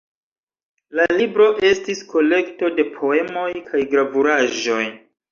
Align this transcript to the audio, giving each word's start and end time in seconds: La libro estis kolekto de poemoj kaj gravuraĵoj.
La 0.99 1.03
libro 1.17 1.49
estis 1.67 1.99
kolekto 2.13 2.69
de 2.79 2.85
poemoj 2.95 3.43
kaj 3.67 3.83
gravuraĵoj. 3.91 4.79